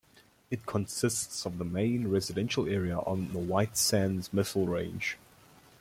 It 0.49 0.65
consists 0.65 1.45
of 1.45 1.59
the 1.59 1.63
main 1.63 2.07
residential 2.07 2.67
area 2.67 2.97
on 2.97 3.31
the 3.33 3.37
White 3.37 3.77
Sands 3.77 4.33
Missile 4.33 4.65
Range. 4.65 5.15